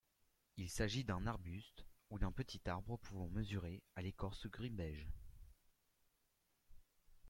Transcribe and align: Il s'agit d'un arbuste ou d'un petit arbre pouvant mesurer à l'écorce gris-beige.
Il 0.57 0.67
s'agit 0.67 1.03
d'un 1.03 1.27
arbuste 1.27 1.85
ou 2.09 2.17
d'un 2.17 2.31
petit 2.31 2.59
arbre 2.67 2.97
pouvant 2.97 3.27
mesurer 3.27 3.83
à 3.95 4.01
l'écorce 4.01 4.47
gris-beige. 4.47 5.07